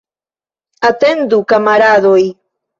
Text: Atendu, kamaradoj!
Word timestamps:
Atendu, 0.89 1.41
kamaradoj! 1.55 2.21